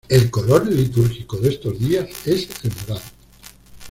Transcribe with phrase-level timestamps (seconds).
[0.09, 3.05] El color litúrgico de estos días es el morado.